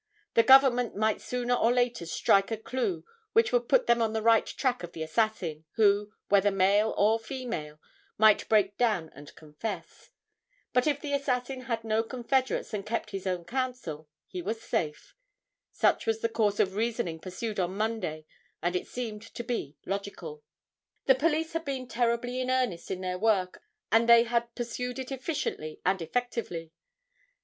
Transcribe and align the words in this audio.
The 0.33 0.41
government 0.41 0.95
might 0.95 1.21
sooner 1.21 1.53
or 1.53 1.71
later 1.71 2.07
strike 2.07 2.49
a 2.49 2.57
clue 2.57 3.05
which 3.33 3.51
would 3.51 3.69
put 3.69 3.85
them 3.85 4.01
on 4.01 4.13
the 4.13 4.23
right 4.23 4.47
track 4.47 4.81
of 4.81 4.93
the 4.93 5.03
assassin, 5.03 5.63
who, 5.75 6.11
whether 6.27 6.49
male 6.49 6.95
or 6.97 7.19
female, 7.19 7.79
might 8.17 8.49
break 8.49 8.79
down 8.79 9.11
and 9.13 9.35
confess. 9.35 10.09
But 10.73 10.87
if 10.87 10.99
the 11.01 11.13
assassin 11.13 11.61
had 11.65 11.83
no 11.83 12.01
confederates 12.01 12.73
and 12.73 12.83
kept 12.83 13.11
his 13.11 13.27
own 13.27 13.45
counsel, 13.45 14.09
he 14.25 14.41
was 14.41 14.59
safe. 14.59 15.13
Such 15.71 16.07
was 16.07 16.21
the 16.21 16.29
course 16.29 16.59
of 16.59 16.73
reasoning 16.73 17.19
pursued 17.19 17.59
on 17.59 17.77
Monday, 17.77 18.25
and 18.59 18.75
it 18.75 18.87
seemed 18.87 19.21
to 19.21 19.43
be 19.43 19.75
logical. 19.85 20.41
The 21.05 21.13
police 21.13 21.53
had 21.53 21.63
been 21.63 21.87
terribly 21.87 22.41
in 22.41 22.49
earnest 22.49 22.89
in 22.89 23.01
their 23.01 23.19
work 23.19 23.61
and 23.91 24.09
they 24.09 24.23
had 24.23 24.55
pursued 24.55 24.97
it 24.97 25.11
efficiently 25.11 25.79
and 25.85 26.01
effectively. 26.01 26.71